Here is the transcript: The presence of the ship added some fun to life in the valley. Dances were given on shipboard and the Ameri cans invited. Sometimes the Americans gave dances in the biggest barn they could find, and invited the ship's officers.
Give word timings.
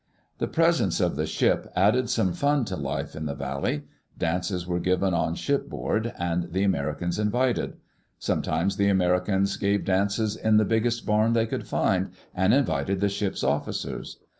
The 0.39 0.47
presence 0.47 0.99
of 0.99 1.15
the 1.15 1.27
ship 1.27 1.67
added 1.75 2.09
some 2.09 2.33
fun 2.33 2.65
to 2.65 2.75
life 2.75 3.15
in 3.15 3.27
the 3.27 3.35
valley. 3.35 3.83
Dances 4.17 4.65
were 4.65 4.79
given 4.79 5.13
on 5.13 5.35
shipboard 5.35 6.11
and 6.17 6.51
the 6.51 6.63
Ameri 6.65 6.97
cans 6.97 7.19
invited. 7.19 7.77
Sometimes 8.17 8.77
the 8.77 8.87
Americans 8.89 9.57
gave 9.57 9.85
dances 9.85 10.35
in 10.35 10.57
the 10.57 10.65
biggest 10.65 11.05
barn 11.05 11.33
they 11.33 11.45
could 11.45 11.67
find, 11.67 12.09
and 12.33 12.51
invited 12.51 12.99
the 12.99 13.09
ship's 13.09 13.43
officers. 13.43 14.17